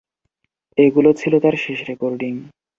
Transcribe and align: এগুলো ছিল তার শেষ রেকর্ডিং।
এগুলো 0.77 1.09
ছিল 1.13 1.33
তার 1.39 1.55
শেষ 1.57 1.79
রেকর্ডিং। 1.89 2.33